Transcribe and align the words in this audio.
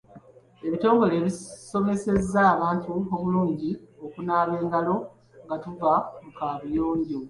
Ebitongole 0.67 1.15
bisomesezza 1.25 2.41
abantu 2.55 2.89
obulungi 3.15 3.69
mu 3.99 4.07
kunaaba 4.13 4.53
engalo 4.61 4.95
nga 5.43 5.55
tuva 5.63 5.91
mu 6.23 6.31
kaabuyonjo 6.37 7.19